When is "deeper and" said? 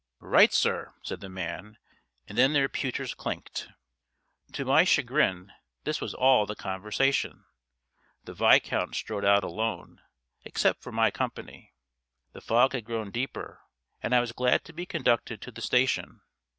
13.11-14.15